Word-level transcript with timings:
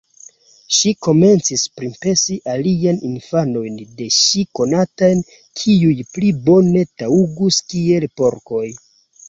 Ŝi 0.77 0.91
komencis 1.07 1.65
pripensi 1.81 2.37
aliajn 2.53 2.97
infanojn 3.11 3.77
de 4.01 4.09
ŝi 4.17 4.47
konatajn, 4.61 5.23
kiuj 5.63 5.95
pli 6.17 6.35
bone 6.51 6.85
taŭgus 7.03 7.63
kiel 7.71 8.13
porkoj. 8.23 8.67